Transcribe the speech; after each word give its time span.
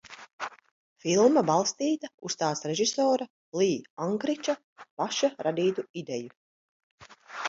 Filma 1.01 1.41
balstīta 1.49 2.07
uz 2.29 2.35
tās 2.39 2.63
režisora 2.71 3.27
Lī 3.61 3.67
Ankriča 4.07 4.55
paša 5.03 5.29
radītu 5.49 5.85
ideju. 6.03 7.13